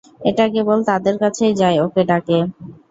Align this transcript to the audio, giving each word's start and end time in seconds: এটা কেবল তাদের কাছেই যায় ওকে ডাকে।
এটা 0.21 0.45
কেবল 0.53 0.79
তাদের 0.89 1.15
কাছেই 1.23 1.53
যায় 1.61 1.77
ওকে 1.85 2.01
ডাকে। 2.09 2.37